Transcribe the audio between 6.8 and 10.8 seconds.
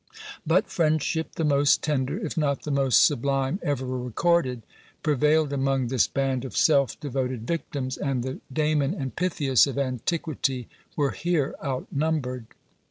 devoted victims; and the Damon and Pythias of antiquity